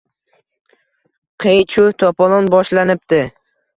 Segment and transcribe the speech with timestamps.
[1.45, 3.25] Qiy-chuv, to’polon boshlanibdi